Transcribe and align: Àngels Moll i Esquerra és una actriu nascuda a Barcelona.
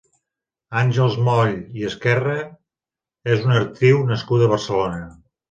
Àngels 0.79 1.17
Moll 1.27 1.53
i 1.81 1.85
Esquerra 1.89 2.39
és 3.35 3.45
una 3.49 3.61
actriu 3.61 4.03
nascuda 4.15 4.51
a 4.51 4.55
Barcelona. 4.57 5.07